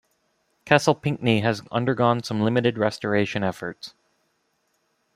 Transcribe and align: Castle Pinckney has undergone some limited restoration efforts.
Castle 0.65 0.95
Pinckney 0.95 1.41
has 1.41 1.61
undergone 1.71 2.23
some 2.23 2.41
limited 2.41 2.75
restoration 2.75 3.43
efforts. 3.43 3.93